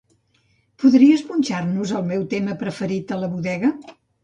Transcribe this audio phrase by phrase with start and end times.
[0.83, 3.75] Podries punxar-nos el meu tema preferit a la bodega?